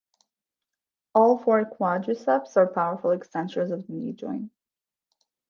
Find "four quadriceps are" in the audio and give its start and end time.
1.37-2.65